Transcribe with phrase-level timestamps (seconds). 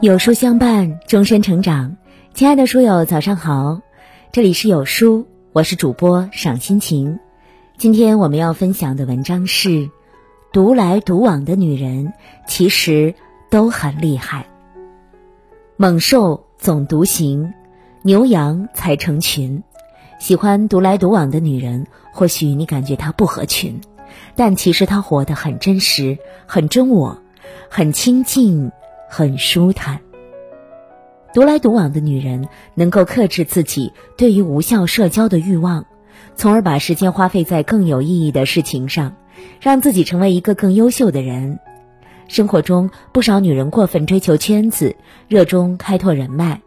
[0.00, 1.96] 有书相伴，终身成长。
[2.32, 3.80] 亲爱的书友，早上好，
[4.30, 7.18] 这里是有书，我是主播赏心情。
[7.78, 9.90] 今天我们要分享的文章是：
[10.52, 12.12] 独来独往的女人
[12.46, 13.12] 其实
[13.50, 14.46] 都很厉害。
[15.76, 17.52] 猛兽总独行，
[18.02, 19.64] 牛羊才成群。
[20.20, 23.80] 喜欢独来独往的女人，或许你感觉她不合群，
[24.36, 27.20] 但其实她活得很真实，很真我，
[27.68, 28.70] 很亲近。
[29.08, 30.00] 很舒坦。
[31.34, 35.86] 独来独往的女人能够克制自己对于无效社交的欲望，
[36.34, 39.14] 从而把时间花费在更有意义的事情上，
[39.60, 41.58] 让自己成为一个更优秀的人。
[42.28, 44.96] 生活中，不少女人过分追求圈子，
[45.28, 46.62] 热衷开拓人脉，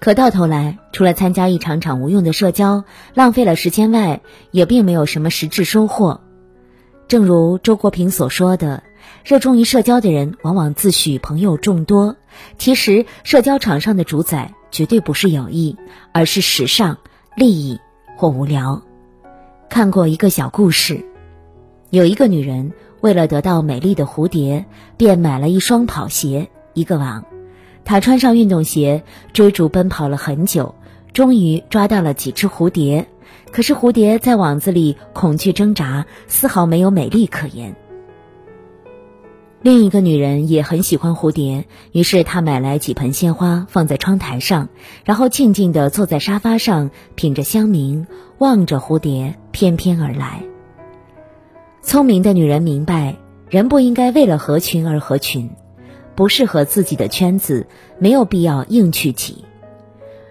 [0.00, 6.20] 可到头来，除了参加一场场无用的社交，浪费了时间外，也并没有什么实质收获。
[7.08, 8.82] 正如周国平所说的。
[9.24, 12.16] 热衷于社交的人，往往自诩朋友众多。
[12.56, 15.76] 其实，社交场上的主宰绝对不是友谊，
[16.12, 16.98] 而是时尚、
[17.36, 17.78] 利益
[18.16, 18.82] 或无聊。
[19.68, 21.04] 看过一个小故事，
[21.90, 24.64] 有一个女人为了得到美丽的蝴蝶，
[24.96, 27.24] 便买了一双跑鞋、一个网。
[27.84, 30.74] 她穿上运动鞋，追逐奔跑了很久，
[31.12, 33.08] 终于抓到了几只蝴蝶。
[33.50, 37.74] 可是，蝴蝶在网子里恐惧挣扎，丝毫没有美丽可言。
[39.60, 44.68] 另一个女人也很喜欢蝴蝶，于是她买来几盆鲜花放在窗台上，
[45.04, 48.06] 然后静静地坐在沙发上，品着香茗，
[48.38, 50.44] 望着蝴蝶翩翩而来。
[51.82, 53.16] 聪明的女人明白，
[53.50, 55.50] 人不应该为了合群而合群，
[56.14, 57.66] 不适合自己的圈子
[57.98, 59.44] 没有必要硬去挤。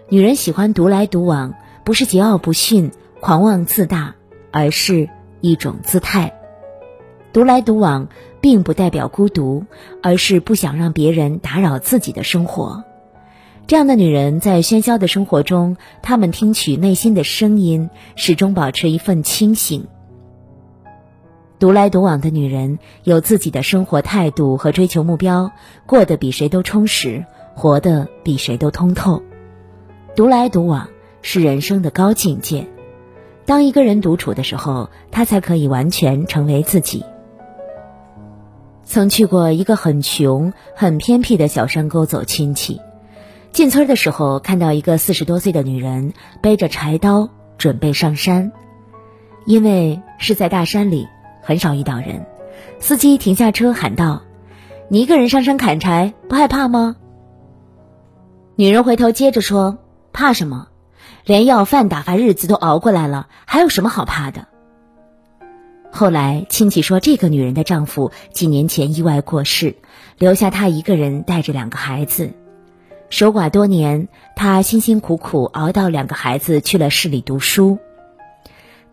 [0.07, 4.15] 女人喜欢独来独往，不是桀骜不驯、狂妄自大，
[4.51, 5.09] 而是
[5.41, 6.36] 一种姿态。
[7.37, 8.07] 独来独往。
[8.39, 9.65] 并不代表孤独，
[10.01, 12.83] 而是不想让别人打扰自己的生活。
[13.65, 19.87] 这样的女人在喧嚣的生活中，她们听取内心的声音，始终保持一份清醒。
[21.59, 25.51] 独来独往的女人有自己的生活态度和追求目标，
[25.85, 29.23] 过得比谁都充实，活得比谁都通透。
[30.15, 30.87] 独来独往
[31.21, 32.67] 是人生的高境界。
[33.45, 37.03] 当一个人独处的时候，他才可以完全成为自己。
[38.87, 42.79] 曾去过一个很穷、很偏僻的小山沟走亲戚，
[43.51, 48.53] 进村的时候看到一个四十多岁的女人背着柴刀准备上山，
[49.45, 51.05] 因为是在大山里，
[51.43, 52.25] 很少遇到人。
[52.79, 54.21] 司机停下车喊道
[54.87, 56.95] ：“你一个人上山砍柴，不害怕吗？”
[58.55, 59.79] 女人回头接着说
[60.13, 60.69] ：“怕什么？
[61.25, 64.47] 连要饭打发日子都熬过来了，还有什么好怕的？”
[65.97, 69.77] 后来亲戚说，这个女人的丈夫几年前意外过世，
[70.19, 72.33] 留下她一个人带着两个孩子。
[73.09, 77.79] 守寡多年，她辛辛苦苦熬到两个孩子去了市里读书。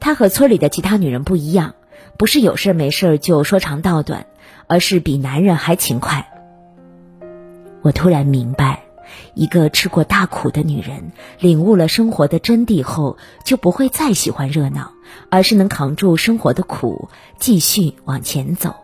[0.00, 1.74] 她和村里的其他女人不一样，
[2.16, 4.24] 不是有事没事就说长道短，
[4.66, 6.26] 而是比男人还勤快。
[7.82, 8.83] 我突然明白。
[9.34, 14.92] 一个吃过大苦的女人，领悟了生活的真谛后，就不会再喜欢热闹，
[15.30, 18.74] 而是能扛住生活的苦，继续往前走。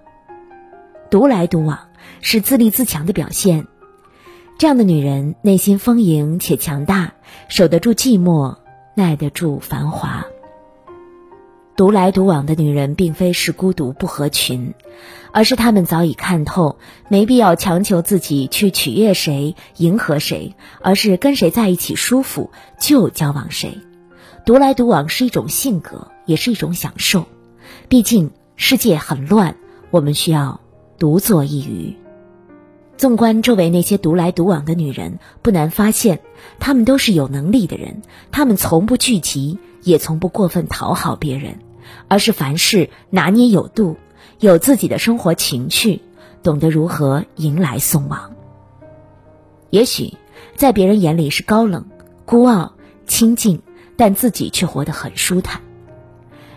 [1.11, 1.89] 独来独往
[2.21, 3.67] 是自立自强的表现。
[4.59, 7.15] 这样的女人内心丰盈且强大，
[7.49, 8.59] 守得住寂寞，
[8.95, 10.27] 耐得住繁华。
[11.81, 14.75] 独来独往的女人，并非是孤独不合群，
[15.33, 16.77] 而是她们早已看透，
[17.09, 23.79] 没必要强求自己去取悦谁、迎合谁，而是跟谁在一起舒服就交往谁。
[24.45, 27.25] 独来独往是一种性格，也是一种享受。
[27.89, 29.57] 毕竟世界很乱，
[29.91, 30.61] 我们需要
[30.99, 31.97] 独坐一隅。
[32.99, 36.21] 纵观周围那些独来独往的女人，不难发现，
[36.59, 41.55] 她们都是有能力的人，她们从不聚集，也从不过分讨好别人。
[42.09, 43.97] 而是凡事拿捏有度，
[44.39, 46.03] 有自己的生活情趣，
[46.43, 48.35] 懂得如何迎来送往。
[49.71, 50.15] 也许
[50.57, 51.87] 在别人眼里是高冷、
[52.25, 52.73] 孤傲、
[53.07, 53.63] 清静，
[53.97, 55.61] 但自己却活得很舒坦。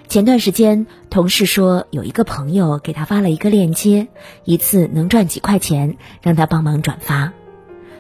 [0.10, 4.08] 前段时间，同事说有一个朋友给他发了一个链接，
[4.44, 7.34] 一次能赚几块钱，让他帮忙转发。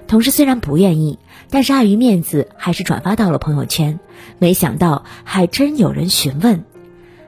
[0.06, 1.18] 同事虽然不愿意，
[1.50, 4.00] 但是碍于面子，还是转发到了朋友圈。
[4.38, 6.66] 没想到还真有人询问。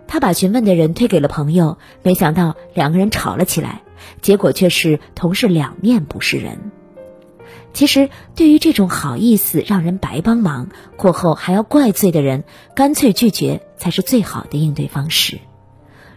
[0.08, 3.82] 他把询问的人推给了朋友，没想到两个人吵了起来，
[4.22, 6.72] 结果却是同事两面不是人。
[7.74, 15.40] 其实，对于这种好意思让人白帮忙，过后还要怪罪的人，干脆拒绝才是最好的应对方式。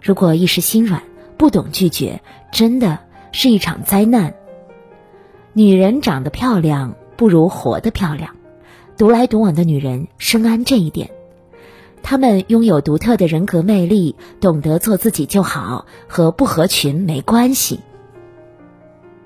[0.00, 1.02] 如果一时心软，
[1.36, 3.00] 不懂拒绝，真的
[3.32, 4.34] 是一场灾难。
[5.52, 8.36] 女人长得漂亮不如活得漂亮。
[8.96, 11.10] 独来独往的女人深谙这一点，
[12.02, 17.80] 他们拥有独特的人格魅力，懂得做自己就好，和不合群没关系。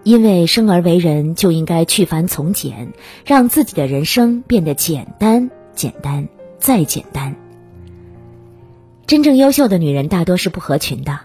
[0.04, 2.92] 因为生而为人就应该去繁从简，
[3.24, 6.28] 让自己的人生变得简单、简单
[6.58, 7.36] 再简单。
[9.06, 11.20] 真正优秀的女人大多是不合群的。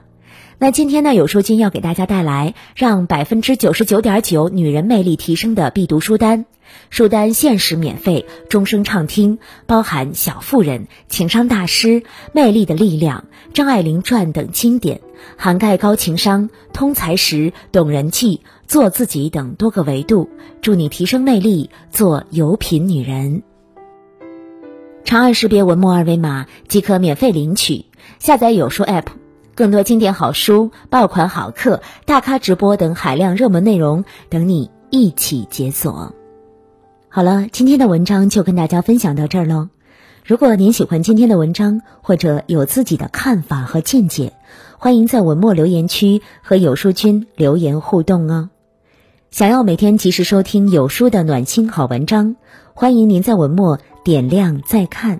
[0.59, 6.45] 那今天呢，有书君要给大家带来让百分之九十九点九女人魅力提升的必读书单，
[6.89, 9.37] 书单限时免费，终生畅听，
[9.67, 11.87] 包含《小妇人》《情商大师》
[12.33, 13.25] 《魅力的力量》
[13.55, 15.01] 《张爱玲传》等经典，
[15.37, 20.27] 涵盖高情商、通才识、懂人气、做自己等多个维度，
[20.61, 23.43] 助你提升魅力，做有品女人。
[25.03, 27.85] 长按识别文末二维码即可免费领取，
[28.17, 29.05] 下载有书 App。
[29.57, 36.13] 更多经典好书、爆款好课、大咖直播等海量热门内容等你一起解锁。
[37.09, 39.69] 好了，今天的文章就跟大家分享到这儿喽。
[40.23, 44.33] 如果您喜欢今天的文章，或者有自己的看法和见解，
[44.77, 48.51] 欢迎在文末留言区和有书君留言互动哦。
[49.31, 52.35] 想要每天及时收听有书的暖心好文章，
[52.75, 55.19] 欢迎您在文末点亮再看。